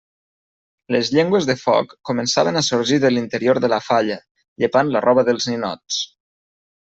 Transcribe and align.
Les 0.95 1.09
llengües 1.17 1.47
de 1.49 1.55
foc 1.63 1.91
començaven 2.11 2.57
a 2.57 2.63
sorgir 2.69 2.97
de 3.05 3.11
l'interior 3.13 3.59
de 3.65 3.69
la 3.77 3.81
falla, 3.91 4.17
llepant 4.65 4.91
la 4.97 5.03
roba 5.09 5.27
dels 5.33 5.47
ninots. 5.53 6.01